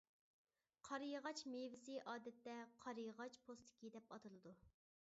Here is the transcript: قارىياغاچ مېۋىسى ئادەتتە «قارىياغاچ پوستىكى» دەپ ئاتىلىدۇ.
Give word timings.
قارىياغاچ 0.87 1.43
مېۋىسى 1.55 1.99
ئادەتتە 2.15 2.57
«قارىياغاچ 2.87 3.39
پوستىكى» 3.47 3.95
دەپ 3.99 4.15
ئاتىلىدۇ. 4.19 4.59